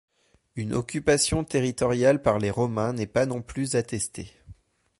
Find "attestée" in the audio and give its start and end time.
3.75-4.31